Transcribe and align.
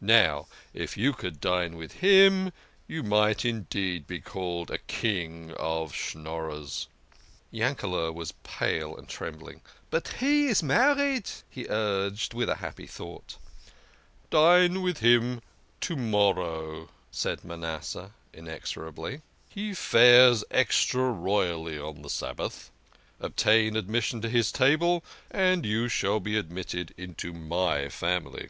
Now 0.00 0.48
if 0.74 0.96
you 0.96 1.12
could 1.12 1.40
dine 1.40 1.76
with 1.76 1.92
him 2.02 2.52
you 2.88 3.04
might 3.04 3.44
indeed 3.44 4.04
be 4.04 4.18
called 4.20 4.68
a 4.68 4.78
king 4.78 5.52
of 5.52 5.92
Schnorrers" 5.94 6.88
Yankele" 7.52 8.12
was 8.12 8.32
pale 8.42 8.96
and 8.96 9.08
trembling." 9.08 9.60
But 9.92 10.08
he 10.18 10.48
is 10.48 10.60
married!" 10.60 11.30
he 11.48 11.68
urged, 11.68 12.34
with 12.34 12.48
a 12.48 12.56
happy 12.56 12.88
thought." 12.88 13.38
Dine 14.30 14.82
with 14.82 14.98
him 14.98 15.40
to 15.82 15.94
morrow," 15.94 16.88
said 17.12 17.44
Manasseh 17.44 18.10
inexorably." 18.32 19.22
He 19.54 19.72
fares 19.72 20.42
extra 20.50 21.12
royally 21.12 21.78
on 21.78 22.02
the 22.02 22.10
Sabbath. 22.10 22.72
Obtain 23.20 23.76
admission 23.76 24.20
to 24.22 24.28
his 24.28 24.50
table, 24.50 25.04
and 25.30 25.64
you 25.64 25.86
shall 25.86 26.18
be 26.18 26.36
admitted 26.36 26.92
into 26.98 27.32
my 27.32 27.88
family." 27.88 28.48